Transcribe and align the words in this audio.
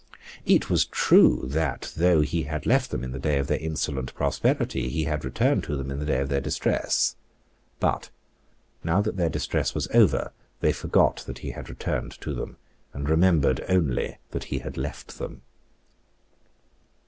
It 0.47 0.67
was 0.67 0.85
true 0.85 1.43
that, 1.45 1.93
though 1.95 2.21
he 2.21 2.41
had 2.45 2.65
left 2.65 2.89
them 2.89 3.03
in 3.03 3.11
the 3.11 3.19
day 3.19 3.37
of 3.37 3.45
their 3.45 3.59
insolent 3.59 4.15
prosperity, 4.15 4.89
he 4.89 5.03
had 5.03 5.23
returned 5.23 5.63
to 5.65 5.77
them 5.77 5.91
in 5.91 5.99
the 5.99 6.07
day 6.07 6.19
of 6.21 6.27
their 6.27 6.41
distress. 6.41 7.15
But, 7.79 8.09
now 8.83 9.01
that 9.01 9.15
their 9.15 9.29
distress 9.29 9.75
was 9.75 9.87
over, 9.93 10.31
they 10.59 10.73
forgot 10.73 11.17
that 11.27 11.37
he 11.45 11.51
had 11.51 11.69
returned 11.69 12.19
to 12.21 12.33
them, 12.33 12.57
and 12.95 13.07
remembered 13.07 13.63
only 13.69 14.17
that 14.31 14.45
he 14.45 14.57
had 14.57 14.75
left 14.75 15.19
them. 15.19 15.43